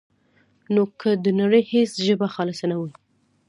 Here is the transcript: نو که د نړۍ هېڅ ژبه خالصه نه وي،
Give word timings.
نو 0.73 0.81
که 0.99 1.09
د 1.23 1.25
نړۍ 1.41 1.63
هېڅ 1.73 1.91
ژبه 2.05 2.27
خالصه 2.35 2.65
نه 2.71 2.75
وي، 2.79 2.91